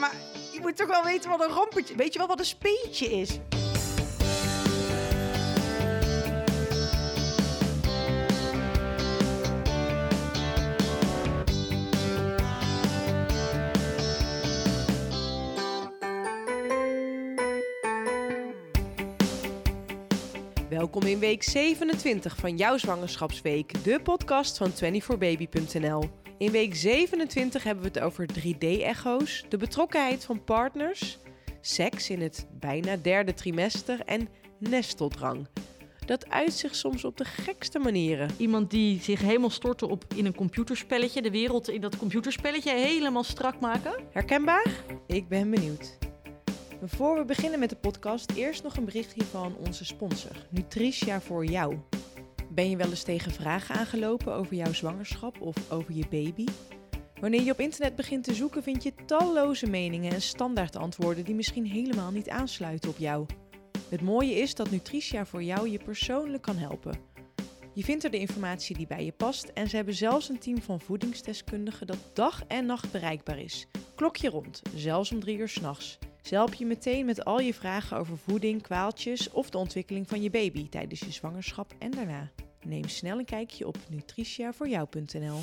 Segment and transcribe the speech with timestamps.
[0.00, 0.14] maar
[0.52, 1.96] je moet toch wel weten wat een rompertje...
[1.96, 3.38] Weet je wel wat een speetje is?
[20.68, 26.19] Welkom in week 27 van jouw zwangerschapsweek, de podcast van 24baby.nl.
[26.40, 31.18] In week 27 hebben we het over 3D-echo's, de betrokkenheid van partners,
[31.60, 35.46] seks in het bijna derde trimester en nesteldrang.
[36.06, 38.30] Dat uit zich soms op de gekste manieren.
[38.36, 43.24] Iemand die zich helemaal stortte op in een computerspelletje, de wereld in dat computerspelletje helemaal
[43.24, 43.94] strak maken.
[44.12, 44.84] Herkenbaar?
[45.06, 45.98] Ik ben benieuwd.
[46.84, 51.44] Voor we beginnen met de podcast, eerst nog een berichtje van onze sponsor, Nutritia voor
[51.44, 51.78] jou.
[52.52, 56.44] Ben je wel eens tegen vragen aangelopen over jouw zwangerschap of over je baby?
[57.20, 61.66] Wanneer je op internet begint te zoeken, vind je talloze meningen en standaardantwoorden die misschien
[61.66, 63.26] helemaal niet aansluiten op jou.
[63.88, 67.09] Het mooie is dat Nutritia voor jou je persoonlijk kan helpen.
[67.74, 70.62] Je vindt er de informatie die bij je past en ze hebben zelfs een team
[70.62, 73.66] van voedingsdeskundigen dat dag en nacht bereikbaar is.
[73.94, 75.98] Klokje rond, zelfs om drie uur s'nachts.
[76.22, 80.22] Ze helpen je meteen met al je vragen over voeding, kwaaltjes of de ontwikkeling van
[80.22, 82.30] je baby tijdens je zwangerschap en daarna.
[82.64, 85.38] Neem snel een kijkje op nutritiavoorjou.nl.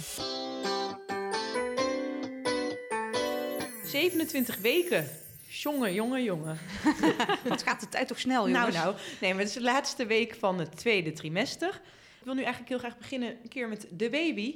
[3.83, 5.07] 27 weken.
[5.47, 6.57] Jongen, jongen, jongen.
[7.49, 8.75] Wat gaat de tijd toch snel, Nou, jongens?
[8.75, 8.95] nou.
[9.21, 11.81] Nee, maar het is de laatste week van het tweede trimester.
[12.27, 14.55] Ik wil nu eigenlijk heel graag beginnen een keer met de baby.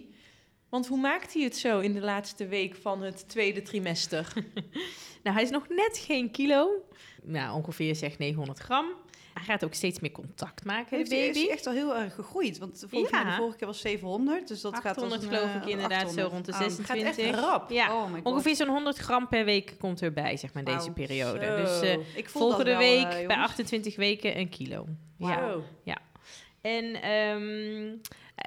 [0.70, 4.34] Want hoe maakt hij het zo in de laatste week van het tweede trimester?
[5.24, 6.70] Nou, hij is nog net geen kilo.
[7.24, 8.86] Nou, ongeveer zeg 900 gram.
[9.34, 11.40] Hij gaat ook steeds meer contact maken, Heeft de hij, baby.
[11.40, 12.58] is echt al heel erg gegroeid?
[12.58, 13.22] Want volgens Ja.
[13.24, 15.68] mij de vorige keer was 700, dus dat gaat 800 als een, geloof eh, ik
[15.68, 16.28] inderdaad, 800.
[16.28, 17.06] zo rond de Ah, 26.
[17.08, 17.70] Het gaat echt rap.
[17.70, 18.26] Ja, Oh my god.
[18.34, 21.46] ongeveer zo'n 100 gram per week komt erbij, zeg maar, deze periode.
[21.46, 21.56] Zo.
[21.56, 23.38] Dus eh, Ik volgende wel, week eh, bij jongens.
[23.50, 24.86] 28 weken een kilo.
[25.18, 25.42] Ja.
[25.52, 25.64] Wow.
[26.62, 27.96] En ehm,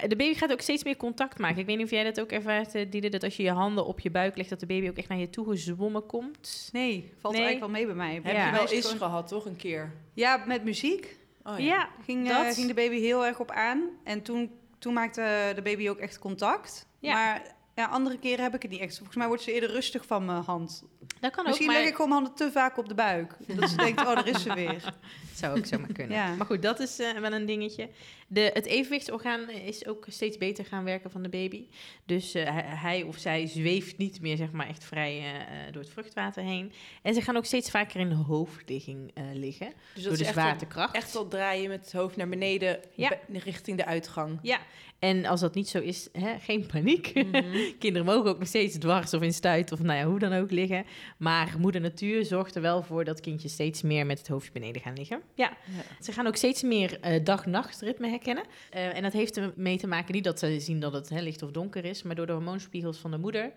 [0.09, 1.57] de baby gaat ook steeds meer contact maken.
[1.59, 3.85] Ik weet niet of jij dat ook ervaart, eh, Diede, dat als je je handen
[3.85, 6.69] op je buik legt, dat de baby ook echt naar je toe gezwommen komt.
[6.71, 7.43] Nee, valt Nee.
[7.43, 8.13] eigenlijk wel mee bij mij.
[8.13, 8.45] Heb Ja.
[8.45, 9.45] je wel eens gehad, toch?
[9.45, 9.91] Een keer.
[10.13, 11.89] Ja, met muziek Oh, ja.
[12.05, 13.81] ging, eh, Dat- ging de baby heel erg op aan.
[14.03, 16.87] En toen, toen maakte de baby ook echt contact.
[16.99, 17.13] Ja.
[17.13, 18.95] Maar ja, andere keren heb ik het niet echt.
[18.97, 20.83] Volgens mij wordt ze eerder rustig van mijn hand.
[21.19, 21.81] Dat kan Misschien ook, maar...
[21.81, 23.35] leg ik gewoon mijn handen te vaak op de buik.
[23.47, 24.93] Dat ze denkt, oh, daar is ze weer.
[25.35, 26.17] zou ook zomaar kunnen.
[26.17, 26.35] Ja.
[26.35, 27.89] Maar goed, dat is eh, wel een dingetje.
[28.27, 31.65] De, het evenwichtsorgaan is ook steeds beter gaan werken van de baby.
[32.05, 32.43] Dus eh,
[32.81, 36.43] hij, of zij zweeft niet meer zeg maar echt vrij eh, eh, door het vruchtwater
[36.43, 36.71] heen.
[37.01, 39.73] En ze gaan ook steeds vaker in hoofdligging eh, liggen.
[39.93, 40.95] Dus door de echt zwaartekracht.
[40.95, 43.19] echt wel draaien met het hoofd naar beneden Ja.
[43.27, 44.39] richting de uitgang.
[44.41, 44.59] Ja,
[44.99, 47.13] en als dat niet zo is, hè, geen paniek.
[47.13, 47.57] Mhm.
[47.79, 50.51] Kinderen mogen ook nog steeds dwars of in stuit of nou ja, hoe dan ook
[50.51, 50.85] liggen.
[51.17, 54.81] Maar moeder natuur zorgt er wel voor dat kindjes steeds meer met het hoofdje beneden
[54.81, 55.21] gaan liggen.
[55.35, 56.03] Ja, Ja.
[56.03, 58.43] ze gaan ook steeds meer eh, dag-nachtritme herkennen.
[58.71, 61.41] Eh, en dat heeft ermee te maken, niet dat ze zien dat het hè, licht
[61.43, 63.51] of donker is, maar door de hormoonspiegels van de moeder.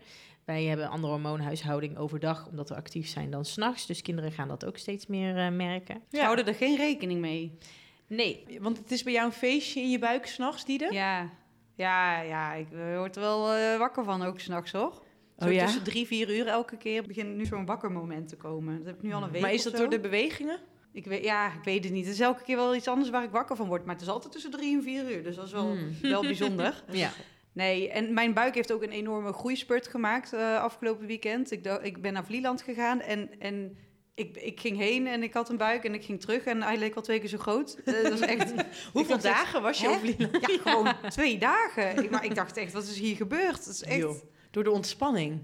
[0.44, 3.86] Wij hebben andere hormoonhuishouding overdag, omdat we actief zijn dan s'nachts.
[3.86, 6.02] Dus kinderen gaan dat ook steeds meer eh, merken.
[6.10, 7.58] Ze houden er geen rekening mee.
[8.06, 10.88] Nee, Want het is bij jou een feestje in je buik s'nachts, Diede?
[10.92, 11.30] Ja,
[11.74, 15.02] ja, ja ik eh, word er wel eh, wakker van, ook s'nachts, hoor.
[15.38, 15.64] Zo Oh ja?
[15.64, 18.76] tussen drie, vier uur elke keer begint nu zo'n wakkermoment te komen.
[18.76, 19.78] Dat heb ik nu al een week Maar is of dat zo.
[19.78, 20.58] door de bewegingen?
[20.98, 22.04] Ik weet, ja, ik weet het niet.
[22.04, 23.84] Het is elke keer wel iets anders waar ik wakker van word.
[23.84, 25.22] Maar het is altijd tussen drie en vier uur.
[25.22, 25.96] Dus dat is wel, Hmm.
[26.00, 26.84] wel bijzonder.
[26.90, 27.10] ja.
[27.52, 31.50] Nee, en mijn buik heeft ook een enorme groeispurt gemaakt eh, afgelopen weekend.
[31.50, 33.76] Ik, ik ben naar Vlieland gegaan en, en
[34.14, 36.44] ik, ik ging heen en ik had een buik en ik ging terug.
[36.44, 37.80] En hij leek al twee keer zo groot.
[37.84, 38.52] Eh, dat echt...
[38.92, 40.46] Hoeveel dagen was je Vlieland?
[40.46, 42.02] Ja, gewoon twee dagen.
[42.02, 43.64] Ik, maar ik dacht echt, wat is hier gebeurd?
[43.64, 44.24] Dat is echt...
[44.50, 45.40] Door de ontspanning.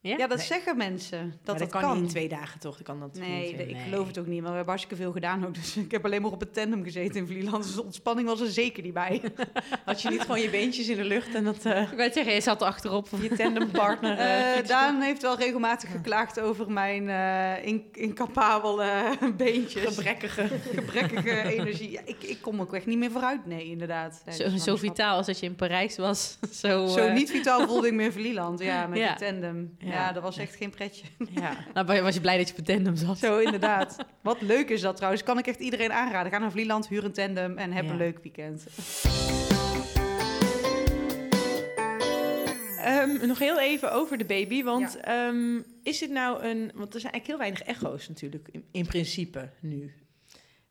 [0.00, 0.16] Ja?
[0.16, 0.46] Ja, dat Nee.
[0.46, 1.28] zeggen mensen.
[1.42, 1.94] Dat Maar dat kan, kan.
[1.94, 2.76] niet in twee dagen, toch?
[2.76, 3.56] Dat kan dat Nee, niet.
[3.56, 3.82] de- ik Nee.
[3.82, 4.40] geloof het ook niet.
[4.40, 5.54] Maar we hebben hartstikke veel gedaan ook.
[5.54, 7.64] Dus ik heb alleen maar op het tandem gezeten in Vlieland.
[7.64, 9.22] Dus de ontspanning was er zeker niet bij.
[9.84, 12.32] Had je niet gewoon je beentjes in de lucht en dat eh, Ik wou zeggen,
[12.32, 13.08] hij zat achterop.
[13.20, 14.18] je tandempartner...
[14.18, 14.66] eh, Eh?
[14.66, 19.96] Daan heeft wel regelmatig geklaagd over mijn eh in, incapabele beentjes.
[19.96, 20.48] gebrekkige...
[20.74, 21.90] Gebrekkige energie.
[21.90, 23.46] Ja, ik, ik kom ook echt niet meer vooruit.
[23.46, 24.22] Nee, inderdaad.
[24.30, 26.38] Zo, zo vitaal als dat je in Parijs was.
[26.50, 28.60] Zo, Zo eh, niet vitaal voelde ik me in Vlieland.
[28.60, 29.14] Ja, met Ja.
[29.14, 29.76] die tandem.
[29.88, 29.94] Ja.
[29.94, 30.12] Ja.
[30.12, 31.04] dat was echt geen pretje.
[31.30, 31.56] Ja.
[31.74, 33.18] Nou, was je blij dat je op een tandem zat?
[33.18, 33.96] Zo, inderdaad.
[34.22, 35.22] Wat leuk is dat trouwens.
[35.22, 36.32] Kan ik echt iedereen aanraden.
[36.32, 37.90] Ga naar Vlieland, huur een tandem en heb Ja.
[37.90, 38.66] een leuk weekend.
[42.78, 46.70] Ehm, nog heel even over de baby, want ehm, is dit nou een...
[46.74, 49.92] Want er zijn eigenlijk heel weinig echo's natuurlijk, in, in principe, nu.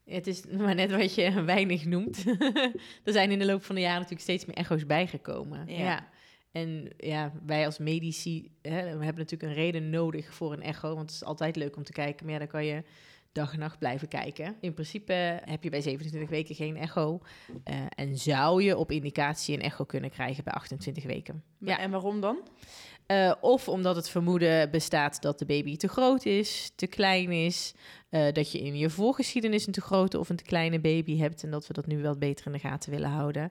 [0.06, 2.24] Het is maar net wat je weinig noemt.
[3.04, 5.64] er zijn in de loop van de jaren natuurlijk steeds meer echo's bijgekomen.
[5.68, 5.78] Ja.
[5.78, 6.08] Ja.
[6.52, 10.88] En ja, wij als medici hè, we hebben natuurlijk een reden nodig voor een echo.
[10.96, 12.26] Want het is altijd leuk om te kijken.
[12.26, 12.84] Maar ja, dan kan je
[13.32, 14.56] dag en nacht blijven kijken.
[14.62, 17.22] In principe heb je bij 27 weken geen echo.
[17.64, 21.44] eh, en zou je op indicatie een echo kunnen krijgen bij 28 weken.
[21.60, 21.80] Ja.
[21.80, 22.38] En waarom dan?
[23.06, 27.74] Eh, of omdat het vermoeden bestaat dat de baby te groot is, te klein is.
[28.10, 31.44] eh, dat je in je voorgeschiedenis een te grote of een te kleine baby hebt.
[31.44, 33.50] En dat we dat nu wel beter in de gaten willen houden.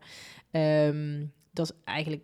[0.51, 2.23] Ehm, dat is eigenlijk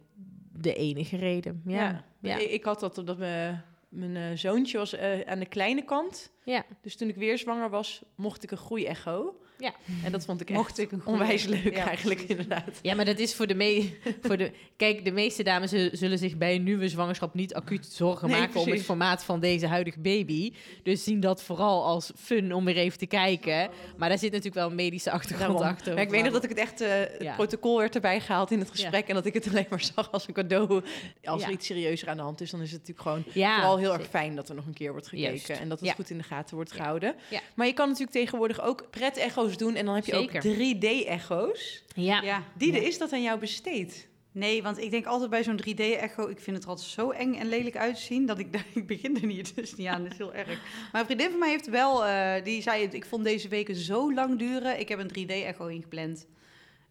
[0.52, 1.62] de enige reden.
[1.66, 2.36] Ja, ja.
[2.36, 6.32] Ik, ik had dat omdat mijn, mijn eh, zoontje was eh, aan de kleine kant.
[6.44, 6.64] Ja.
[6.80, 9.40] Dus toen ik weer zwanger was, mocht ik een groeiecho.
[9.62, 9.74] Ja.
[10.04, 12.42] En dat vond ik Mocht echt ik een goeie- onwijs leuk Ja, eigenlijk precies.
[12.44, 12.78] inderdaad.
[12.82, 13.90] Ja, maar dat is voor de, me
[14.22, 14.50] voor de...
[14.76, 18.40] Kijk, de meeste dames zu- zullen zich bij een nieuwe zwangerschap niet acuut zorgen Nee,
[18.40, 20.52] maken om het formaat van deze huidige baby.
[20.82, 23.70] Dus zien dat vooral als fun om weer even te kijken.
[23.96, 25.76] Maar daar zit natuurlijk wel een medische achtergrond Daarom.
[25.76, 25.94] achter.
[25.94, 27.34] Maar ik weet nog dat ik het echt, eh, het Ja.
[27.34, 29.08] protocol werd erbij gehaald in het gesprek.
[29.08, 30.82] En dat ik het alleen maar zag als een cadeau.
[31.24, 31.46] Als Ja.
[31.46, 33.92] er iets serieuzer aan de hand is, dan is het natuurlijk gewoon ja, vooral heel
[33.92, 35.28] erg fijn dat er nog een keer wordt gekeken.
[35.30, 35.48] Juist.
[35.48, 35.94] En dat het Ja.
[35.94, 36.76] goed in de gaten wordt Ja.
[36.76, 37.14] gehouden.
[37.30, 37.40] Ja.
[37.54, 39.74] Maar je kan natuurlijk tegenwoordig ook pret-echo's doen.
[39.74, 40.36] En dan heb je Zeker.
[40.36, 41.82] ook 3D-echo's.
[41.94, 42.22] Ja.
[42.22, 42.44] Ja.
[42.56, 42.86] Diede, Ja.
[42.86, 44.08] is dat aan jou besteed?
[44.32, 47.34] Nee, want ik denk altijd bij zo'n 3D-echo, ik vind het er altijd zo eng
[47.34, 50.34] en lelijk uitzien, dat ik, ik begin er niet, dus niet aan, dat is heel
[50.34, 50.60] erg.
[50.92, 54.14] Maar een vriendin van mij heeft wel, eh, die zei, ik vond deze weken zo
[54.14, 56.26] lang duren, ik heb een 3D-echo ingepland.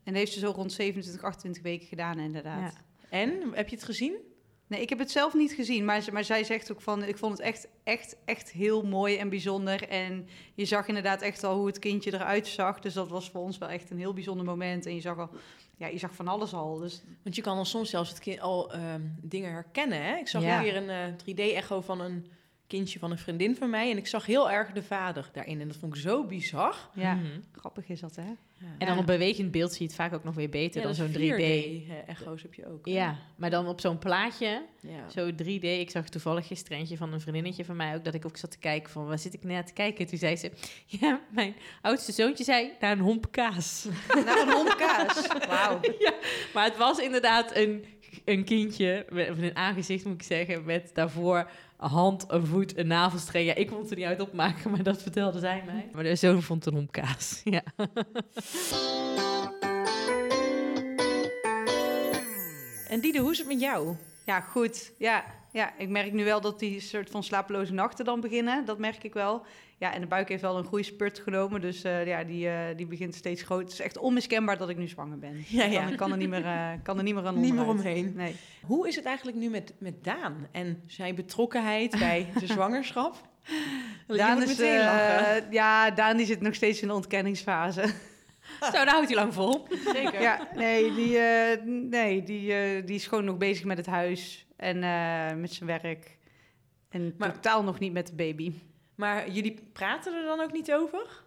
[0.03, 2.73] En dat heeft ze zo rond 27, 28 weken gedaan inderdaad.
[2.73, 2.81] Ja.
[3.09, 4.13] En, heb je het gezien?
[4.71, 7.31] Nee, ik heb het zelf niet gezien, maar, maar zij zegt ook van, ik vond
[7.38, 9.88] het echt, echt, echt heel mooi en bijzonder.
[9.89, 13.41] En je zag inderdaad echt al hoe het kindje eruit zag, dus dat was voor
[13.41, 14.85] ons wel echt een heel bijzonder moment.
[14.85, 15.29] En je zag al,
[15.77, 18.39] ja, je zag van alles al, dus Want je kan dan soms zelfs het kind
[18.39, 20.03] al ehm, dingen herkennen.
[20.03, 20.15] Hè?
[20.15, 20.57] Ik zag Ja.
[20.57, 21.13] een keer een eh,
[21.57, 22.25] 3D-echo van een
[22.77, 23.91] kindje van een vriendin van mij.
[23.91, 25.62] En ik zag heel erg de vader daarin.
[25.62, 26.75] En dat vond ik zo bizar.
[26.94, 27.25] ja, Mhm.
[27.51, 28.31] grappig is dat hè.
[28.77, 30.95] En dan op bewegend beeld zie je het vaak ook nog weer beter Ja, dan
[30.95, 31.41] zo'n is 3D.
[31.41, 32.85] 4D-echo's heb je ook.
[32.85, 32.91] hè?
[32.91, 35.09] Ja, maar dan op zo'n plaatje, Ja.
[35.09, 35.63] zo 3D.
[35.63, 38.51] Ik zag toevallig gisteren eentje van een vriendinnetje van mij ook, dat ik ook zat
[38.51, 40.06] te kijken van, waar zit ik naar te kijken?
[40.07, 40.51] Toen zei ze,
[41.01, 43.85] ja, mijn oudste zoontje zei, naar een homp kaas.
[44.25, 45.27] Naar een hondkaas.
[45.47, 45.79] Wauw.
[46.53, 47.85] Maar het was inderdaad een,
[48.25, 51.49] een kindje, met of een aangezicht moet ik zeggen, met daarvoor
[51.79, 53.45] een hand, een voet, een navelstreng.
[53.45, 55.89] Ja, ik kon het er niet uit opmaken, maar dat vertelde zij mij.
[55.93, 57.63] Maar de zoon vond een homkaas, ja.
[62.87, 63.95] En Diede, hoe is het met jou?
[64.25, 64.91] Ja, goed.
[64.97, 68.65] Ja, ja, ik merk nu wel dat die soort van slapeloze nachten dan beginnen.
[68.65, 69.45] Dat merk ik wel.
[69.81, 71.62] Ja, en de buik heeft wel een goede spurt genomen.
[71.62, 73.63] Dus eh, ja, die, eh, die begint steeds groter.
[73.63, 75.44] Het is echt onmiskenbaar dat ik nu zwanger ben.
[75.48, 75.81] Ja, Ik ja.
[75.83, 78.13] kan, ik kan er niet meer, eh, kan er niet meer aan Niet meer omheen.
[78.16, 78.36] Nee.
[78.62, 83.16] Hoe is het eigenlijk nu met, met Daan en zijn betrokkenheid bij de zwangerschap?
[84.07, 85.51] Daan moet is, meteen eh, lachen.
[85.51, 87.86] ja, Daan die zit nog steeds in de ontkenningsfase.
[88.62, 89.68] Zo, daar houdt hij lang vol.
[89.94, 90.22] Zeker.
[90.22, 94.48] ja, nee, die, eh, nee die, eh, die is gewoon nog bezig met het huis
[94.57, 96.18] en eh, met zijn werk.
[96.89, 98.51] En Maar- totaal nog niet met de baby.
[99.01, 101.24] Maar jullie praten er dan ook niet over?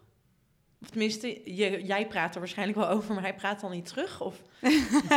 [0.81, 4.21] Of tenminste, je, jij praat er waarschijnlijk wel over, maar hij praat dan niet terug?
[4.21, 4.41] Of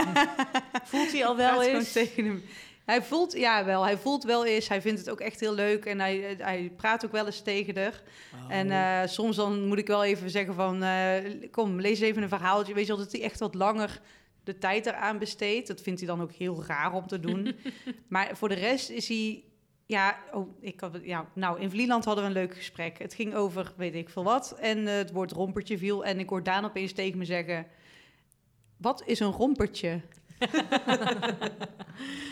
[0.90, 1.92] voelt hij al wel eens?
[1.92, 2.44] tegen hem.
[2.84, 4.68] Hij voelt, ja wel, hij voelt wel eens.
[4.68, 7.76] Hij vindt het ook echt heel leuk en hij, hij praat ook wel eens tegen
[7.76, 8.02] haar.
[8.34, 8.54] Oh.
[8.54, 12.28] En eh, soms dan moet ik wel even zeggen van, eh, kom, lees even een
[12.28, 12.74] verhaaltje.
[12.74, 14.00] Weet je wel, dat hij echt wat langer
[14.44, 15.68] de tijd eraan besteedt.
[15.68, 17.56] Dat vindt hij dan ook heel raar om te doen.
[18.08, 19.44] maar voor de rest is hij,
[19.88, 22.98] ja, oh, ik had, ja, nou, in Vlieland hadden we een leuk gesprek.
[22.98, 26.04] Het ging over, weet ik veel wat, en eh, het woord rompertje viel.
[26.04, 27.66] En ik hoor Daan opeens tegen me zeggen,
[28.76, 30.00] wat is een rompertje?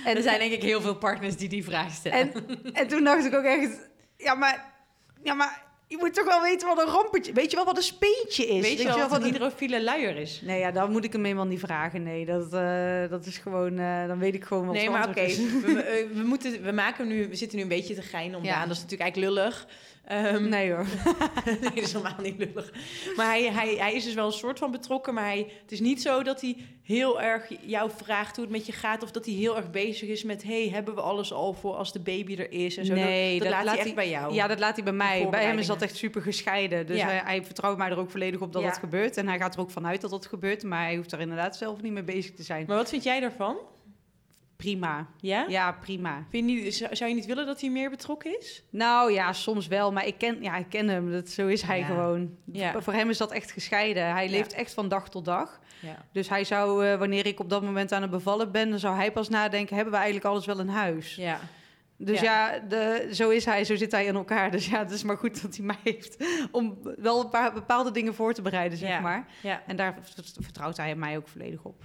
[0.04, 2.32] En er zijn denk ik heel veel partners die die vraag stellen.
[2.32, 4.74] En, en toen dacht ik ook echt, ja maar,
[5.22, 7.32] ja, maar je moet toch wel weten wat een rompertje...
[7.32, 8.62] Weet je wel wat een speentje is?
[8.62, 10.40] Weet je wel wat wat een hydrofiele luier is?
[10.44, 12.02] Nee, ja, dan moet ik hem helemaal niet vragen.
[12.02, 13.78] Nee, dat, eh, dat is gewoon...
[13.78, 15.26] eh, dan weet ik gewoon wat Nee, het maar oké.
[16.14, 18.60] We, moeten, we, maken nu, we zitten nu een beetje te geinen om Ja.
[18.66, 19.66] Dat is natuurlijk eigenlijk lullig.
[20.06, 20.86] Ehm, Nee hoor.
[21.44, 22.72] nee, dat is helemaal niet lullig.
[23.16, 25.14] Maar hij, hij, hij is dus wel een soort van betrokken.
[25.14, 28.66] Maar hij, het is niet zo dat hij heel erg jou vraagt hoe het met
[28.66, 29.02] je gaat.
[29.02, 30.42] Of dat hij heel erg bezig is met...
[30.42, 32.76] hey, hebben we alles al voor als de baby er is?
[32.76, 32.94] En zo.
[32.94, 34.34] Nee, dat, dat dat laat, laat hij echt bij jou.
[34.34, 35.28] Ja, dat laat hij bij mij.
[35.30, 36.86] Bij hem is dat echt super gescheiden.
[36.86, 37.06] Dus Ja.
[37.06, 38.68] hij, hij vertrouwt mij er ook volledig op dat Ja.
[38.68, 39.16] dat gebeurt.
[39.16, 40.62] En hij gaat er ook vanuit dat dat gebeurt.
[40.62, 42.64] Maar hij hoeft er inderdaad zelf niet mee bezig te zijn.
[42.66, 43.56] Maar wat vind jij daarvan?
[44.56, 45.06] Prima.
[45.20, 45.44] Ja?
[45.48, 46.24] Ja, prima.
[46.30, 48.62] Vind je niet, zou je niet willen dat hij meer betrokken is?
[48.70, 49.92] Nou ja, soms wel.
[49.92, 51.12] Maar ik ken, ja, ik ken hem.
[51.12, 51.86] Dat, zo is hij Ja.
[51.86, 52.30] gewoon.
[52.52, 52.80] Ja.
[52.82, 54.10] Voor hem is dat echt gescheiden.
[54.12, 55.60] Hij leeft echt van dag tot dag.
[55.80, 56.04] Ja.
[56.12, 58.96] Dus hij zou, eh, wanneer ik op dat moment aan het bevallen ben, dan zou
[58.96, 61.14] hij pas nadenken: hebben we eigenlijk alles wel in huis?
[61.14, 61.40] Ja.
[61.98, 64.50] Dus ja, de, zo is hij, zo zit hij in elkaar.
[64.50, 67.90] Dus ja, het is maar goed dat hij mij heeft om wel een paar bepaalde
[67.90, 69.00] dingen voor te bereiden, zeg Ja.
[69.00, 69.26] maar.
[69.42, 69.62] Ja.
[69.66, 69.98] En daar
[70.40, 71.82] vertrouwt hij mij ook volledig op.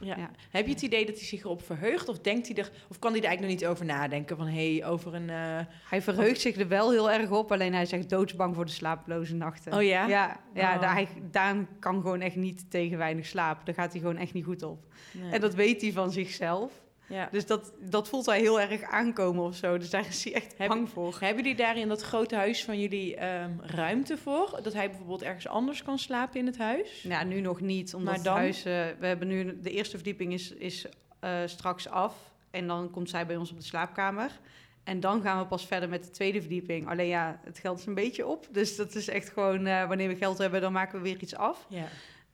[0.50, 2.10] Heb je het idee dat hij zich erop verheugt?
[2.10, 4.38] Of denkt hij er, of kan hij er eigenlijk nog niet over nadenken?
[4.38, 5.30] Van hé, hey, over een.
[5.30, 8.72] eh, Hij verheugt zich er wel heel erg op, alleen hij zegt doodsbang voor de
[8.72, 9.74] slapeloze nachten.
[9.74, 10.08] Oh ja?
[10.08, 10.82] Ja, ja Oh.
[10.82, 13.66] daar, hij, Daan kan gewoon echt niet tegen weinig slapen.
[13.66, 14.86] Daar gaat hij gewoon echt niet goed op.
[15.12, 15.32] nee.
[15.32, 16.72] En dat weet hij van zichzelf.
[17.12, 17.28] Ja.
[17.32, 19.78] Dus dat, dat voelt hij heel erg aankomen of zo.
[19.78, 21.18] Dus daar is hij echt bang voor.
[21.20, 24.60] Hebben jullie daar in dat grote huis van jullie ehm, ruimte voor?
[24.64, 27.02] Dat hij bijvoorbeeld ergens anders kan slapen in het huis?
[27.02, 27.94] Ja, nu nog niet.
[27.94, 28.34] Omdat Maar dan?
[28.34, 28.58] het huis...
[28.58, 29.60] eh, we hebben nu...
[29.62, 30.86] De eerste verdieping is, is
[31.20, 32.16] eh, straks af.
[32.52, 34.32] En dan komt zij bij ons op de slaapkamer.
[34.84, 36.90] En dan gaan we pas verder met de tweede verdieping.
[36.90, 38.48] Alleen ja, het geld is een beetje op.
[38.52, 39.66] Dus dat is echt gewoon...
[39.66, 41.66] eh, wanneer we geld hebben, dan maken we weer iets af.
[41.70, 41.86] Ja.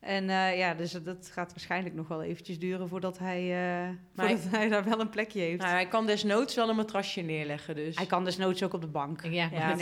[0.08, 2.88] En eh, ja, dus dat gaat waarschijnlijk nog wel eventjes duren...
[2.88, 3.40] voordat hij,
[3.86, 5.60] eh, voordat hij daar wel een plekje heeft.
[5.60, 7.96] Nou, hij kan desnoods wel een matrasje neerleggen, dus.
[7.96, 9.22] Hij kan desnoods ook op de bank.
[9.22, 9.76] Ja, Ja.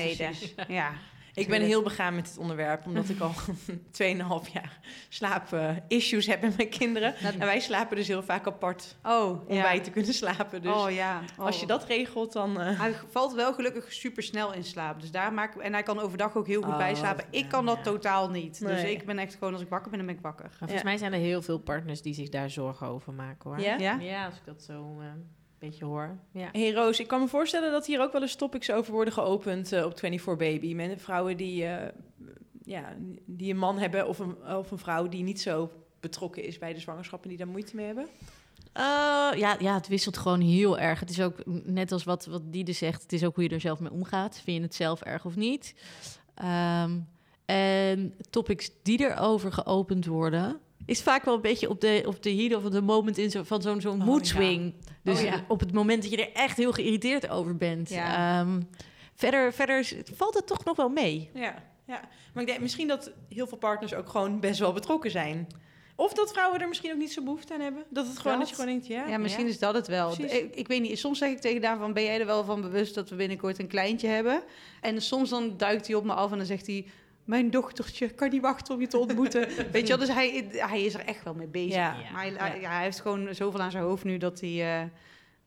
[0.68, 0.92] Ja.
[1.36, 3.32] Ik ben heel begaan met het onderwerp, omdat ik al
[4.46, 4.78] 2,5 jaar
[5.08, 7.14] slaap-issues heb met mijn kinderen.
[7.16, 9.62] En wij slapen dus heel vaak apart Oh, om ja.
[9.62, 10.62] bij te kunnen slapen.
[10.62, 11.20] Dus Oh ja.
[11.36, 11.68] als je Oh.
[11.68, 12.60] dat regelt, dan...
[12.60, 15.00] eh, Hij valt wel gelukkig super snel in slaap.
[15.00, 17.24] Dus daar we, en hij kan overdag ook heel goed Oh, bijslapen.
[17.30, 17.82] Ik kan dat ja.
[17.82, 18.60] totaal niet.
[18.66, 20.44] Dus ik ben echt gewoon, als ik wakker ben, dan ben ik wakker.
[20.48, 23.60] Maar volgens mij zijn er heel veel partners die zich daar zorgen over maken hoor.
[23.60, 23.76] Ja?
[24.00, 24.24] Ja?
[24.26, 25.06] Als ik dat zo eh,
[25.58, 26.18] beetje hoor.
[26.30, 26.48] Ja.
[26.52, 29.72] Hey Roos, ik kan me voorstellen dat hier ook wel eens topics over worden geopend
[29.72, 30.74] eh, op 24 Baby.
[30.74, 31.88] Met vrouwen die, eh,
[32.64, 32.94] ja,
[33.24, 35.70] die een man hebben of een, of een vrouw die niet zo
[36.00, 38.06] betrokken is bij de zwangerschap en die daar moeite mee hebben.
[38.72, 38.82] Eh,
[39.38, 41.00] ja, ja, het wisselt gewoon heel erg.
[41.00, 43.60] Het is ook net als wat, wat Diede zegt, het is ook hoe je er
[43.60, 44.40] zelf mee omgaat.
[44.44, 45.74] Vind je het zelf erg of niet?
[46.34, 46.98] Ehm,
[47.44, 52.34] en topics die erover geopend worden, is vaak wel een beetje op de, op de
[52.34, 54.34] heat of the moment in zo, van zo'n zo'n Oh, mood ja.
[54.34, 54.74] swing.
[55.02, 55.44] Dus Oh, ja.
[55.48, 57.88] op het moment dat je er echt heel geïrriteerd over bent.
[57.88, 58.40] Ja.
[58.40, 58.60] Ehm,
[59.14, 61.30] verder, verder is- valt het toch nog wel mee.
[61.34, 61.54] Ja,
[61.86, 62.00] ja.
[62.34, 65.46] Maar ik denk misschien dat heel veel partners ook gewoon best wel betrokken zijn.
[65.98, 67.84] Of dat vrouwen er misschien ook niet zo behoefte aan hebben.
[67.90, 68.48] Dat het gewoon, dat, Dat?
[68.48, 69.06] je gewoon denkt, ja.
[69.06, 70.12] Ja, misschien is dat het wel.
[70.20, 72.60] Ik, ik weet niet, soms zeg ik tegen Daan van, ben jij er wel van
[72.60, 74.42] bewust dat we binnenkort een kleintje hebben?
[74.80, 76.86] En soms dan duikt hij op me af en dan zegt hij,
[77.26, 79.48] mijn dochtertje kan niet wachten om je te ontmoeten.
[79.72, 81.74] weet je wel, dus hij, hij is er echt wel mee bezig.
[81.74, 81.94] Ja.
[82.12, 82.54] Maar hij, Ja.
[82.54, 84.88] ja, hij heeft gewoon zoveel aan zijn hoofd nu dat hij, eh,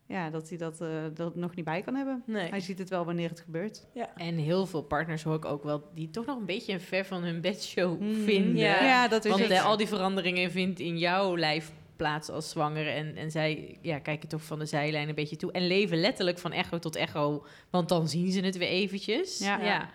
[0.06, 2.24] ja, dat, hij dat, eh, dat nog niet bij kan hebben.
[2.26, 2.50] Nee.
[2.50, 3.88] Hij ziet het wel wanneer het gebeurt.
[4.16, 7.06] En heel veel partners hoor ik ook wel die toch nog een beetje een ver
[7.06, 8.56] van hun bedshow Hmm, vinden.
[8.58, 8.84] ja.
[8.84, 9.52] Ja, dat is Want het.
[9.52, 12.88] eh, al die veranderingen vindt in jouw lijf plaats als zwanger.
[12.88, 15.52] En, en zij ja, kijken toch van de zijlijn een beetje toe.
[15.52, 17.46] En leven letterlijk van echo tot echo.
[17.70, 19.40] Want dan zien ze het weer eventjes.
[19.40, 19.90] Ja.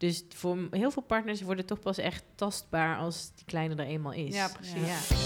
[0.00, 3.86] Dus voor heel veel partners wordt het toch pas echt tastbaar als die kleine er
[3.88, 4.34] eenmaal is.
[4.34, 4.86] Ja, precies.
[4.86, 5.16] Ja.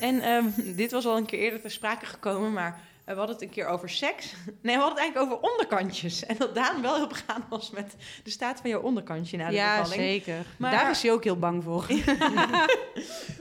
[0.00, 0.44] En ehm,
[0.76, 3.50] dit was al een keer eerder ter sprake gekomen, maar eh, we hadden het een
[3.50, 4.34] keer over seks.
[4.62, 6.26] Nee, we hadden het eigenlijk over onderkantjes.
[6.26, 9.54] En dat Daan wel heel begaan was met de staat van jouw onderkantje na de
[9.54, 10.02] ja, bevalling.
[10.02, 10.46] zeker.
[10.58, 11.86] Maar- Daar is hij ook heel bang voor.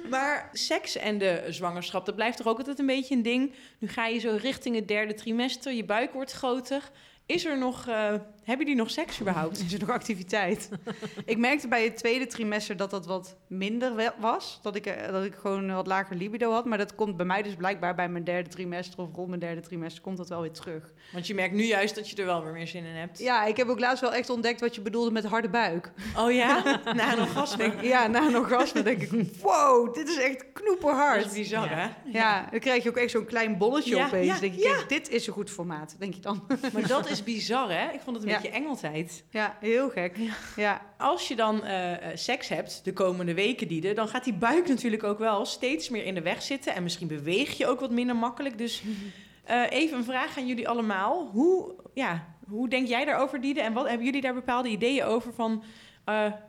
[0.10, 3.54] Maar seks en de zwangerschap, dat blijft toch ook altijd een beetje een ding.
[3.78, 6.92] Nu ga je zo richting het derde trimester, je buik wordt groter.
[7.26, 7.96] Is er nog, eh,
[8.44, 9.60] hebben jullie nog seks überhaupt?
[9.60, 10.70] Is er nog activiteit?
[11.26, 14.60] ik merkte bij het tweede trimester dat dat wat minder was.
[14.62, 16.66] Dat ik, eh, dat ik gewoon een wat lager libido had.
[16.66, 19.00] Maar dat komt bij mij dus blijkbaar bij mijn derde trimester...
[19.00, 20.94] of rond mijn derde trimester komt dat wel weer terug.
[21.14, 23.20] Want je merkt nu juist dat je er wel weer meer zin in hebt.
[23.20, 25.92] Ja, ik heb ook laatst wel echt ontdekt wat je bedoelde met harde buik.
[26.18, 26.62] Oh ja?
[26.94, 27.74] Na een orgasme.
[27.82, 29.12] Ja, na een orgasme denk ik...
[29.42, 31.26] wow, dit is echt Dat knoeperhard.
[31.26, 31.76] is bizar, Ja.
[31.76, 31.88] hè?
[32.20, 34.28] Ja, dan krijg je ook echt zo'n klein bolletje Ja, opeens.
[34.28, 36.44] ja, denk je, dit is een goed formaat, denk je dan.
[36.74, 37.92] Maar dat is bizar, hè?
[37.94, 38.36] Ik vond het een Ja.
[38.42, 39.24] beetje engeltijd.
[39.30, 40.18] ja, heel gek.
[40.56, 40.82] Ja.
[40.98, 44.34] Als je dan eh, eh, seks hebt, de komende weken die er, dan gaat die
[44.34, 46.76] buik natuurlijk ook wel steeds meer in de weg zitten.
[46.76, 48.58] En misschien beweeg je ook wat minder makkelijk.
[48.58, 48.84] Dus
[49.44, 51.30] eh, even een vraag aan jullie allemaal.
[51.32, 53.62] Hoe, ja, hoe denk jij daarover, Diede?
[53.62, 55.64] En wat hebben jullie daar bepaalde ideeën over van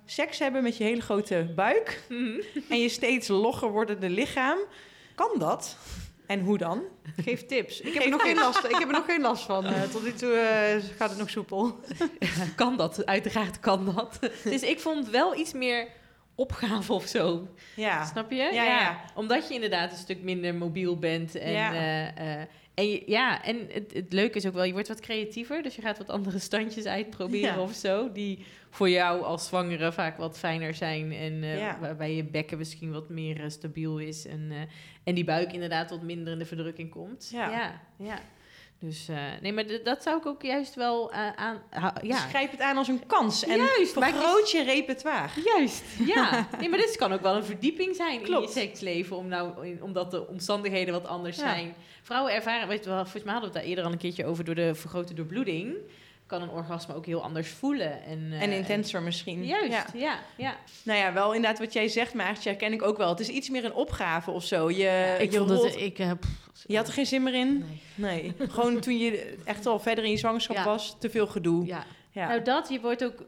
[0.05, 2.03] seks hebben met je hele grote buik
[2.71, 4.59] en je steeds logger wordende lichaam?
[5.15, 5.79] Kan dat?
[6.27, 6.83] En hoe dan?
[7.17, 7.81] Geef tips.
[7.81, 9.65] Ik heb, er nog geen last, ik heb er nog geen last van.
[9.65, 11.81] Eh, tot nu toe eh, gaat het nog soepel.
[12.57, 14.19] kan dat, uiteraard kan dat.
[14.45, 15.89] dus ik vond wel iets meer
[16.35, 17.49] opgave of zo.
[17.77, 18.05] Ja.
[18.05, 18.37] Snap je?
[18.37, 19.01] Ja, ja.
[19.15, 21.35] Omdat je inderdaad een stuk minder mobiel bent.
[21.35, 21.75] En, Ja.
[22.17, 22.37] eh,
[22.75, 25.63] en je- ja, en het, het leuke is ook wel, je wordt wat creatiever.
[25.63, 27.61] Dus je gaat wat andere standjes uitproberen Ja.
[27.61, 28.13] of zo.
[28.13, 31.13] Die voor jou als zwangere vaak wat fijner zijn.
[31.13, 31.79] En Ja.
[31.81, 34.27] waarbij je bekken misschien wat meer stabiel is.
[34.27, 34.53] En,
[35.05, 37.29] en die buik inderdaad wat minder in de verdrukking komt.
[37.33, 37.51] Ja.
[37.51, 37.81] ja.
[37.97, 38.19] ja.
[38.79, 41.63] Dus eh, nee, maar dat zou ik ook juist wel eh, aan...
[41.71, 43.45] ha- Dus ja, grijp het aan als een kans.
[43.45, 45.29] En Juist, vergroot je repertoire.
[45.45, 45.85] Juist,
[46.15, 46.49] ja.
[46.59, 48.55] Nee, maar dit kan ook wel een verdieping zijn Klopt.
[48.57, 51.43] in je seksleven, om nou, in- omdat de omstandigheden wat anders Ja.
[51.43, 51.75] zijn.
[52.03, 54.25] Vrouwen ervaren, weet je wel, volgens mij hadden we het daar eerder al een keertje
[54.27, 55.77] over, door de vergrote doorbloeding
[56.27, 58.03] kan een orgasme ook heel anders voelen.
[58.03, 59.45] En, eh, En intenser misschien.
[59.47, 59.87] Juist, Ja.
[59.95, 60.19] ja.
[60.37, 63.09] ja, Nou ja, wel inderdaad wat jij zegt, maar eigenlijk herken ik ook wel.
[63.09, 64.71] Het is iets meer een opgave of zo.
[64.71, 65.81] Je, ik je, vond rolt- het...
[65.81, 67.65] Ik, eh, pff, je had er geen zin meer in?
[67.95, 68.33] Nee.
[68.39, 68.49] Nee.
[68.49, 70.65] Gewoon toen je echt al verder in je zwangerschap Ja.
[70.65, 71.67] was, te veel gedoe.
[71.67, 71.85] Ja.
[72.11, 72.29] Ja.
[72.29, 73.25] Nou dat, je wordt ook...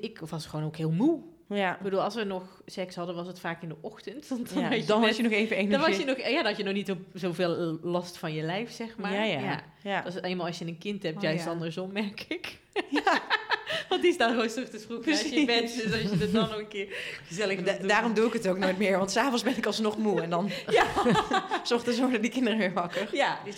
[0.00, 1.20] Ik was gewoon ook heel moe.
[1.48, 1.74] Ja.
[1.74, 4.28] Ik bedoel, als we nog seks hadden, was het vaak in de ochtend.
[4.28, 5.78] Want dan, Ja, had je dan net- had je nog even energie.
[5.80, 8.70] dan was je nog, ja, had je nog niet op zoveel last van je lijf,
[8.72, 9.12] zeg maar.
[9.12, 9.60] Ja, ja.
[9.82, 10.00] ja.
[10.02, 11.50] Dat is eenmaal als je een kind hebt, Oh, juist ja.
[11.50, 12.58] andersom, merk ik.
[13.88, 15.74] Want die staan gewoon ochtends vroeg naast je bed.
[15.84, 16.86] Dus als je het dan nog een keer
[17.28, 17.88] gezellig Da- wilt doen.
[17.88, 20.20] daarom doe ik het ook nooit meer, want s'avonds ben ik alsnog moe.
[20.20, 20.84] En dan Ja.
[21.62, 23.08] s ochtends worden die kinderen weer wakker.
[23.12, 23.54] Ja, dus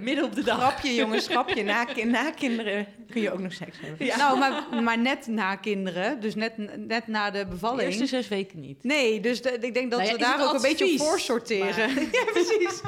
[0.00, 0.58] midden op de dag.
[0.58, 1.62] Grapje jongens, grapje.
[1.62, 4.06] Na, na kinderen kun je ook nog seks hebben.
[4.18, 6.52] Nou, maar, maar net na kinderen, dus net,
[6.86, 7.88] net na de De bevalling.
[7.88, 8.84] eerste zes weken niet.
[8.84, 11.20] Nee, dus de- ik denk dat Nou ja, we daar ook een beetje op voor
[11.20, 11.88] sorteren.
[12.12, 12.80] ja, precies.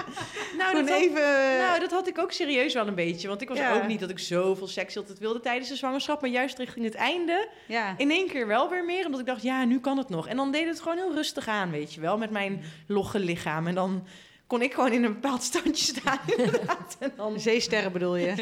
[0.58, 1.22] Nou, dat had, even...
[1.58, 3.28] nou, dat had ik ook serieus wel een beetje.
[3.28, 3.74] Want ik was Ja.
[3.74, 6.20] ook niet dat ik zoveel seks altijd wilde tijdens de zwangerschap.
[6.20, 7.94] Maar juist richting het einde ja.
[7.96, 9.04] in één keer wel weer meer.
[9.04, 10.28] Omdat ik dacht, ja, nu kan het nog.
[10.28, 12.18] En dan deed het gewoon heel rustig aan, weet je wel.
[12.18, 13.66] Met mijn logge lichaam.
[13.66, 14.06] En dan
[14.46, 16.96] kon ik gewoon in een bepaald standje staan, inderdaad.
[16.98, 18.26] En dan, Zeesterren bedoel je?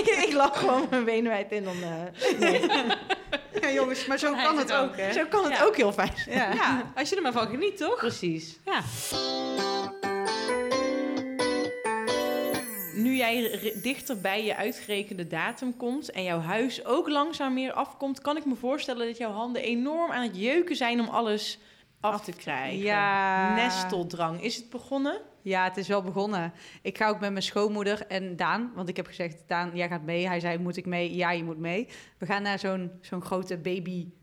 [0.00, 1.76] ik, ik lag gewoon mijn benen wijd en dan...
[1.82, 2.60] eh, nee.
[3.60, 5.12] Ja, jongens, maar zo kan het ook, hè?
[5.12, 5.64] Zo kan het Ja.
[5.64, 6.36] ook heel fijn zijn.
[6.36, 6.52] Ja.
[6.54, 7.96] Ja, als je er maar van geniet, toch?
[7.96, 8.58] Precies.
[8.64, 8.80] Ja.
[13.02, 18.20] Nu jij dichter bij je uitgerekende datum komt en jouw huis ook langzaam meer afkomt,
[18.20, 21.58] kan ik me voorstellen dat jouw handen enorm aan het jeuken zijn om alles
[22.00, 22.78] af te krijgen.
[22.78, 23.54] Ja.
[23.54, 24.42] Nesteldrang.
[24.42, 25.20] Is het begonnen?
[25.42, 26.52] Ja, het is wel begonnen.
[26.82, 30.02] Ik ga ook met mijn schoonmoeder en Daan, want ik heb gezegd, Daan, jij gaat
[30.02, 30.26] mee.
[30.26, 31.14] Hij zei, moet ik mee?
[31.14, 31.88] Ja, je moet mee.
[32.18, 33.58] We gaan naar zo'n zo'n grote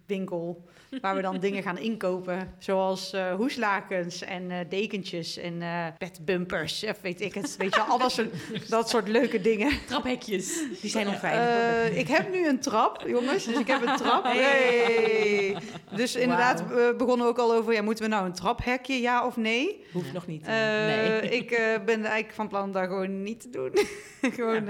[0.07, 0.65] babywinkel,
[1.01, 2.53] waar we dan dingen gaan inkopen.
[2.57, 7.55] Zoals eh, hoeslakens en eh, dekentjes en eh bedbumpers, of weet ik het.
[7.57, 8.29] Weet je, wel, al dat soort,
[8.69, 9.71] dat soort leuke dingen.
[9.87, 10.63] Traphekjes.
[10.81, 11.97] Die zijn onveilig.
[11.97, 13.45] Ik heb nu een trap, jongens.
[13.45, 14.23] Dus ik heb een trap.
[14.23, 15.57] Hey.
[15.95, 17.73] Dus inderdaad, we begonnen ook al over...
[17.73, 19.85] Ja, moeten we nou een traphekje, ja of nee?
[19.93, 20.45] Hoeft nog niet.
[20.45, 21.29] Nee.
[21.29, 21.49] Ik
[21.85, 23.71] ben eigenlijk van plan dat gewoon niet te doen.
[24.37, 24.69] gewoon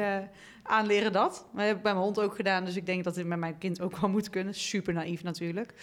[0.67, 1.47] aanleren dat.
[1.51, 2.65] Maar dat heb ik bij mijn hond ook gedaan.
[2.65, 4.53] Dus ik denk dat dit met mijn kind ook wel moet kunnen.
[4.53, 5.73] Super naïef natuurlijk.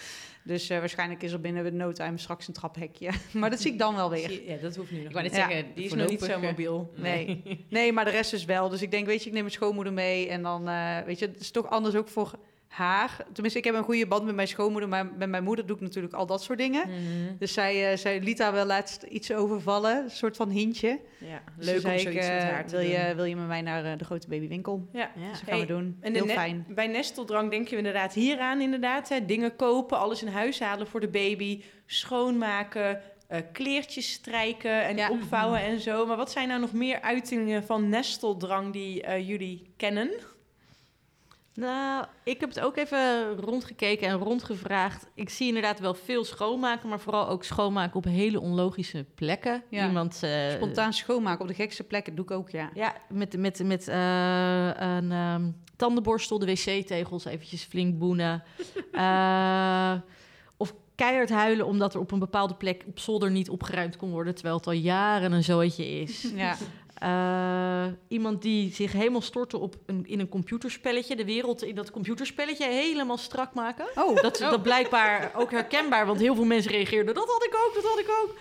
[0.45, 3.11] Dus eh, waarschijnlijk is er binnen no time straks een traphekje.
[3.33, 4.49] maar dat zie ik dan wel weer.
[4.51, 5.41] Ja, dat hoeft nu nog Ik wou net niet.
[5.41, 6.93] Ja, zeggen, Die is nog niet zo eh, mobiel.
[6.97, 7.43] Nee.
[7.69, 8.69] nee, maar de rest is wel.
[8.69, 10.29] Dus ik denk, weet je, ik neem mijn schoonmoeder mee.
[10.29, 12.33] En dan, eh, weet je, het is toch anders ook voor
[12.77, 13.17] haar.
[13.33, 14.89] Tenminste, ik heb een goede band met mijn schoonmoeder.
[14.89, 16.89] Maar met mijn moeder doe ik natuurlijk al dat soort dingen.
[16.89, 17.37] Mhm.
[17.39, 20.03] Dus zij, eh, zij liet daar wel laatst iets over vallen.
[20.05, 21.01] Een soort van hintje.
[21.19, 22.91] Ja, Dus leuk om zoiets met eh, haar te wil doen.
[22.91, 24.89] je, wil je met mij naar eh, de grote babywinkel?
[24.93, 25.11] Ja.
[25.17, 25.31] Ja.
[25.31, 25.97] Dus dat gaan we doen.
[26.01, 26.67] En Heel fijn.
[26.69, 29.09] bij nesteldrang denk je inderdaad hieraan inderdaad.
[29.09, 34.97] Hè, dingen kopen, alles in huis halen voor de baby, schoonmaken, eh, kleertjes strijken en
[34.97, 35.11] Ja.
[35.11, 36.07] opvouwen en zo.
[36.07, 40.11] Maar wat zijn nou nog meer uitingen van nesteldrang die eh, jullie kennen?
[41.55, 45.07] Nou, ik heb het ook even rondgekeken en rondgevraagd.
[45.15, 49.63] Ik zie inderdaad wel veel schoonmaken, maar vooral ook schoonmaken op hele onlogische plekken.
[49.71, 49.87] Ja.
[49.87, 52.71] Iemand, eh, Spontaan schoonmaken op de gekste plekken doe ik ook, ja.
[52.75, 58.43] Ja, met, met, met eh, een ehm, tandenborstel, de wc-tegels eventjes flink boenen.
[58.93, 59.95] Eh,
[60.95, 64.57] keihard huilen omdat er op een bepaalde plek op zolder niet opgeruimd kon worden, terwijl
[64.57, 66.23] het al jaren een zooitje is.
[66.35, 66.57] Ja,
[66.95, 71.91] Eh, iemand die zich helemaal stortte op een, in een computerspelletje, de wereld in dat
[71.91, 73.87] computerspelletje helemaal strak maken.
[73.95, 77.15] oh, Dat, dat blijkbaar ook herkenbaar, want heel veel mensen reageerden.
[77.15, 78.37] Dat had ik ook, dat had ik ook.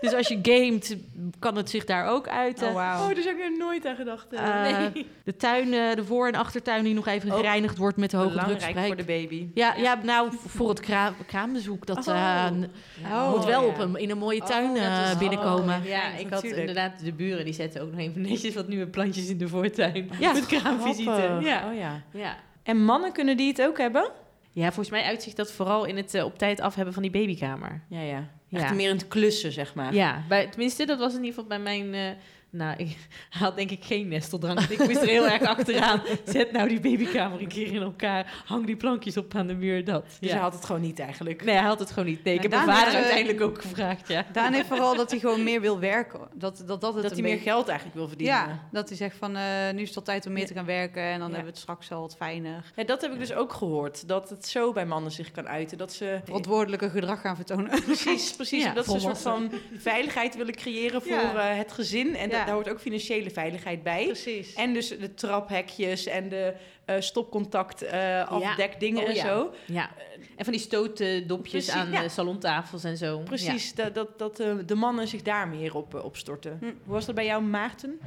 [0.00, 0.96] Dus als je gamet,
[1.38, 2.68] kan het zich daar ook uiten.
[2.68, 3.08] oh wauw.
[3.08, 4.94] Oh, daar zou ik er nooit aan gedacht hebben.
[4.94, 8.10] Eh, De tuin, eh, de voor- en achtertuin die nog even Ook gereinigd wordt met
[8.10, 9.48] de hoge Belangrijk voor de baby.
[9.54, 11.86] Ja, ja, nou, voor het kra kraambezoek.
[11.86, 12.14] Dat Oh.
[12.14, 12.70] eh, n-
[13.12, 13.66] Oh, moet wel ja.
[13.68, 15.78] op een, in een mooie tuin Oh, dat eh, is- binnenkomen.
[15.80, 16.60] oh, Ja, ik had natuurlijk.
[16.60, 20.10] inderdaad de buren die zetten ook nog even netjes wat nieuwe plantjes in de voortuin.
[20.18, 21.38] Ja, met kraamvisite.
[21.40, 21.68] Ja.
[21.70, 22.02] Oh, ja.
[22.12, 22.36] Ja.
[22.62, 24.10] En mannen kunnen die het ook hebben?
[24.52, 27.12] Ja, volgens mij uitzicht dat vooral in het eh, op tijd af hebben van die
[27.12, 27.82] babykamer.
[27.88, 28.28] Ja, ja.
[28.48, 28.58] Ja.
[28.58, 29.94] Echt meer in het klussen, zeg maar.
[29.94, 31.94] Ja, bij, tenminste, dat was in ieder geval bij mijn...
[31.94, 32.16] eh,
[32.50, 32.96] nou, ik
[33.38, 34.60] had denk ik geen nesteldrang.
[34.60, 36.02] Ik moest er heel erg achteraan.
[36.24, 38.42] Zet nou die babykamer een keer in elkaar.
[38.46, 40.04] Hang die plankjes op aan de muur, dat.
[40.04, 40.34] Dus ja.
[40.34, 41.44] hij had het gewoon niet eigenlijk.
[41.44, 42.24] Nee, hij had het gewoon niet.
[42.24, 44.24] Nee, ik heb mijn vader heeft, eh, uiteindelijk ook gevraagd, ja.
[44.32, 46.20] Daan heeft vooral dat hij gewoon meer wil werken.
[46.34, 48.36] Dat dat, dat, het Dat hij meer geld eigenlijk wil verdienen.
[48.36, 49.42] Ja, dat hij zegt van eh,
[49.74, 51.02] nu is het al tijd om meer te gaan werken.
[51.02, 51.34] En dan Ja.
[51.34, 52.72] hebben we het straks wel wat fijner.
[52.76, 54.08] Ja, dat heb ik dus ook gehoord.
[54.08, 55.78] Dat het zo bij mannen zich kan uiten.
[55.78, 57.82] Dat ze Verantwoordelijke gedrag gaan vertonen.
[57.84, 58.64] precies, precies.
[58.64, 61.50] Ja, dat ze een soort van veiligheid willen creëren voor Ja.
[61.50, 62.16] eh, het gezin.
[62.16, 62.44] En Ja.
[62.44, 62.46] Ja.
[62.46, 64.04] Daar hoort ook financiële veiligheid bij.
[64.04, 64.54] Precies.
[64.54, 69.26] En dus de traphekjes en de eh, stopcontact eh afdekdingen Oh, en ja.
[69.26, 69.54] zo.
[69.66, 69.90] Ja.
[70.36, 72.02] En van die stootdopjes Precies, aan ja.
[72.02, 73.18] de salontafels en zo.
[73.18, 76.56] Precies, dat, dat, dat eh, de mannen zich daar meer op, eh, op storten.
[76.60, 76.64] Hm.
[76.64, 78.00] Hoe was dat bij jou, Maarten?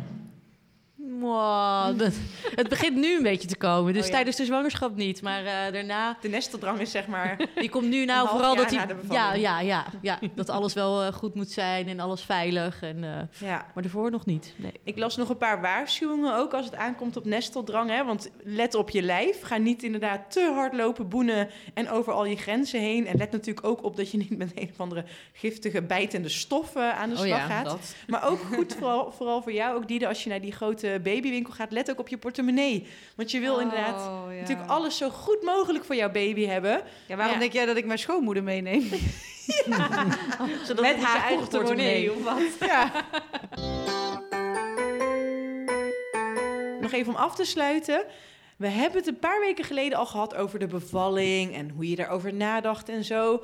[1.98, 2.14] Dat-
[2.62, 3.94] het begint nu een beetje te komen.
[3.94, 4.14] Dus Oh ja.
[4.14, 5.22] tijdens de zwangerschap niet.
[5.22, 7.38] Maar eh, daarna, De nesteldrang is zeg maar...
[7.56, 8.88] die komt nu nou vooral dat hij.
[9.10, 10.20] Ja, ja, ja, ja.
[10.36, 12.82] Dat alles wel eh, goed moet zijn en alles veilig.
[12.82, 13.66] En, eh, ja.
[13.74, 14.54] maar daarvoor nog niet.
[14.56, 14.72] Nee.
[14.84, 17.90] Ik las nog een paar waarschuwingen ook als het aankomt op nesteldrang.
[17.90, 18.06] Hè?
[18.06, 19.42] Want let op je lijf.
[19.42, 23.08] Ga niet inderdaad te hard lopen boenen en over al je grenzen heen.
[23.08, 26.96] En let natuurlijk ook op dat je niet met een of andere giftige bijtende stoffen
[26.96, 27.66] aan de Oh slag ja, gaat.
[27.66, 27.96] dat.
[28.08, 31.54] Maar ook goed, vooral, vooral voor jou, ook die als je naar die grote babywinkel
[31.54, 32.88] gaat, let ook op je portemonnee.
[33.16, 34.40] Want je wil inderdaad Oh, ja.
[34.40, 36.82] natuurlijk alles zo goed mogelijk voor jouw baby hebben.
[37.08, 37.40] Ja, waarom Ja.
[37.40, 38.90] denk jij dat ik mijn schoonmoeder meeneem?
[40.68, 42.10] Zodat Met haar eigen portemonnee.
[42.10, 42.42] portemonnee of wat?
[42.70, 42.92] Ja.
[46.82, 48.04] Nog even om af te sluiten.
[48.58, 51.96] We hebben het een paar weken geleden al gehad over de bevalling en hoe je
[51.96, 53.44] daarover nadacht en zo.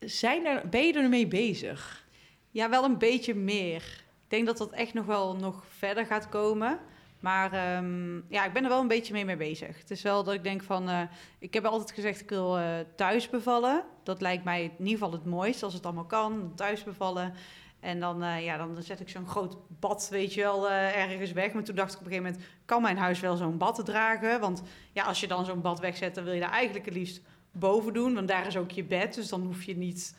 [0.00, 2.06] Zijn er, ben je er mee bezig?
[2.50, 4.02] Ja, wel een beetje meer.
[4.32, 6.78] Denk dat dat echt nog wel nog verder gaat komen.
[7.20, 9.78] Maar ehm, ja, ik ben er wel een beetje mee mee bezig.
[9.78, 10.88] Het is wel dat ik denk van...
[10.88, 11.00] eh,
[11.38, 12.64] ik heb altijd gezegd, ik wil eh,
[12.96, 13.84] thuis bevallen.
[14.02, 16.52] Dat lijkt mij in ieder geval het mooiste, als het allemaal kan.
[16.54, 17.34] Thuis bevallen.
[17.80, 21.52] En dan, eh, ja, dan zet ik zo'n groot bad, weet je wel, ergens weg.
[21.52, 22.50] Maar toen dacht ik op een gegeven moment...
[22.64, 24.40] kan mijn huis wel zo'n bad dragen?
[24.40, 26.14] Want ja, als je dan zo'n bad wegzet...
[26.14, 28.14] dan wil je daar eigenlijk het liefst boven doen.
[28.14, 30.16] Want daar is ook je bed, dus dan hoef je niet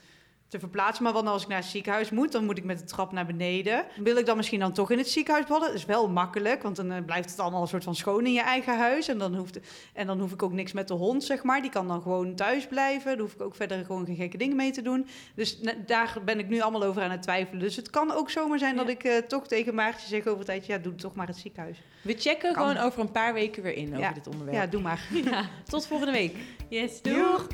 [0.47, 1.03] te verplaatsen.
[1.03, 3.11] Maar wat nou als ik naar het ziekenhuis moet, dan moet ik met de trap
[3.11, 3.85] naar beneden.
[3.95, 5.67] Wil ik dan misschien dan toch in het ziekenhuis vallen?
[5.67, 8.33] Dat is wel makkelijk, want dan eh, blijft het allemaal een soort van schoon in
[8.33, 9.07] je eigen huis.
[9.07, 9.59] En dan, hoeft,
[9.93, 11.61] en dan hoef ik ook niks met de hond, zeg maar.
[11.61, 13.11] Die kan dan gewoon thuis blijven.
[13.11, 15.07] Daar hoef ik ook verder gewoon geen gekke dingen mee te doen.
[15.35, 17.59] Dus daar ben ik nu allemaal over aan het twijfelen.
[17.59, 18.91] Dus het kan ook zomaar zijn dat Ja.
[18.91, 20.73] ik eh, toch tegen Maartje zeg over tijdje...
[20.73, 21.81] ja, doe toch maar het ziekenhuis.
[22.01, 22.67] We checken Kan.
[22.67, 24.11] gewoon over een paar weken weer in over Ja.
[24.13, 24.57] dit onderwerp.
[24.57, 25.07] Ja, doe maar.
[25.69, 26.35] Tot volgende week.
[26.69, 27.47] Yes, Doeg!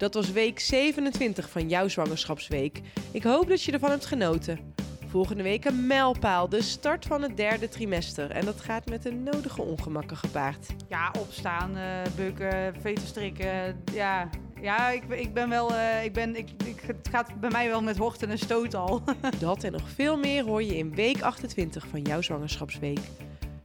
[0.00, 2.80] Dat was week 27 van jouw zwangerschapsweek.
[3.12, 4.58] Ik hoop dat je ervan hebt genoten.
[5.06, 8.30] Volgende week een mijlpaal, de start van het derde trimester.
[8.30, 10.66] En dat gaat met de nodige ongemakken gepaard.
[10.88, 11.84] Ja, opstaan, eh
[12.16, 13.82] bukken, veten strikken.
[13.92, 14.28] Ja,
[14.60, 15.74] ja ik, ben- ik ben wel...
[15.74, 19.02] eh, ik ben, ik, ik, het gaat bij mij wel met horten en stoot al.
[19.38, 23.00] Dat en nog veel meer hoor je in week 28 van jouw zwangerschapsweek.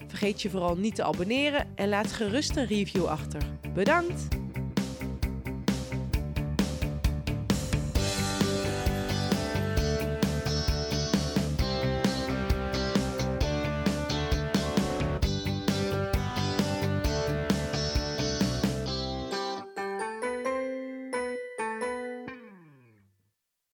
[0.07, 3.41] Vergeet je vooral niet te abonneren en laat gerust een review achter.
[3.73, 4.27] Bedankt!